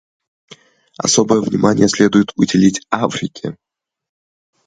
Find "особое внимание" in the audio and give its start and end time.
0.97-1.87